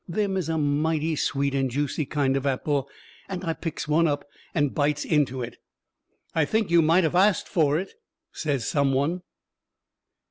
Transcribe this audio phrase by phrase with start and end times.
[0.07, 2.89] Them is a mighty sweet and juicy kind of apple,
[3.29, 5.57] and I picks one up and bites into it.
[6.33, 7.93] "I think you might have asked for it,"
[8.31, 9.21] says some one.